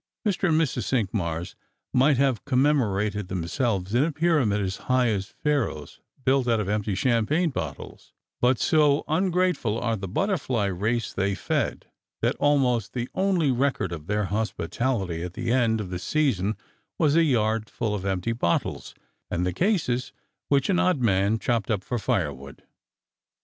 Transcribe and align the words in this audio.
Mr. 0.27 0.49
and 0.49 0.59
Mrs. 0.59 0.85
Cinqmars 0.85 1.53
might 1.93 2.17
have 2.17 2.43
commemorated 2.43 3.27
them 3.27 3.47
selves 3.47 3.93
in 3.93 4.03
a 4.03 4.11
pyramid 4.11 4.59
as 4.59 4.77
high 4.89 5.09
as 5.09 5.27
Pharoah's, 5.43 5.99
built 6.25 6.47
out 6.47 6.59
of 6.59 6.67
empty 6.67 6.95
champagne 6.95 7.51
bottles; 7.51 8.11
but 8.41 8.57
so 8.57 9.03
ungrateful 9.07 9.79
are 9.79 9.95
the 9.95 10.07
butterfly 10.07 10.65
race 10.65 11.13
they 11.13 11.35
fed, 11.35 11.85
that 12.23 12.35
almost 12.37 12.93
the 12.93 13.09
only 13.13 13.51
record 13.51 13.91
of 13.91 14.07
their 14.07 14.25
hospitality 14.25 15.21
at 15.21 15.33
the 15.33 15.51
end 15.53 15.79
of 15.79 15.93
a 15.93 15.99
season 15.99 16.57
was 16.97 17.15
a 17.15 17.21
yard 17.23 17.69
full 17.69 17.93
of 17.93 18.03
empty 18.03 18.31
bottles, 18.31 18.95
and 19.29 19.45
the 19.45 19.53
cases, 19.53 20.13
which 20.47 20.67
an 20.67 20.79
odd 20.79 20.99
man 20.99 21.37
chopped 21.37 21.69
up 21.69 21.83
for 21.83 21.99
firewood. 21.99 22.63